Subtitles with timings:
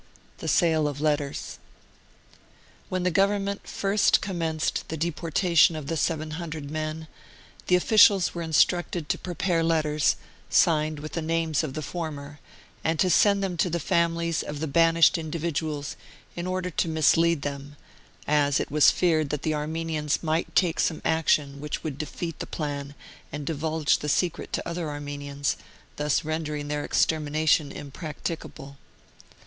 [0.39, 1.59] THE SALE OF LETTERS.
[2.89, 7.07] When the Govern ment first commenced the deportation of the 700 men,
[7.67, 10.15] the officials were instructed to prepare letters,
[10.49, 12.39] signed with the names of the former,
[12.83, 15.95] and to send 30 Martyred Armenia them to the families of the banished individuals
[16.35, 17.75] in order to mislead them,
[18.27, 22.47] as it was feared that the Armenians might take some action which would defeat the
[22.47, 22.95] plan
[23.31, 25.57] and divulge the secret to the other Armenians,
[25.97, 28.77] thus rendering their extermination im practicable.